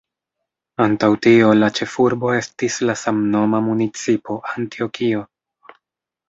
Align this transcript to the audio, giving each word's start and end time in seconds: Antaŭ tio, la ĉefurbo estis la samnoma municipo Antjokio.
Antaŭ 0.85 1.09
tio, 1.25 1.51
la 1.63 1.69
ĉefurbo 1.79 2.31
estis 2.37 2.79
la 2.91 2.95
samnoma 3.03 3.61
municipo 3.67 4.39
Antjokio. 4.55 5.23